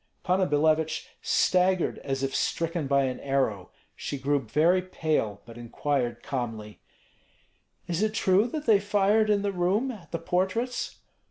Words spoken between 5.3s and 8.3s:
but inquired calmly, "Is it